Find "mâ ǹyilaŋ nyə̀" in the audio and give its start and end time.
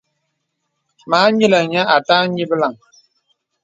1.09-1.89